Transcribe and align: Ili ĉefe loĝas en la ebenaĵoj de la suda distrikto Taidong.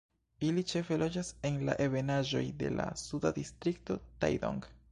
Ili 0.45 0.61
ĉefe 0.69 0.95
loĝas 1.01 1.27
en 1.49 1.59
la 1.67 1.75
ebenaĵoj 1.85 2.43
de 2.63 2.73
la 2.79 2.89
suda 3.05 3.33
distrikto 3.39 4.03
Taidong. 4.25 4.71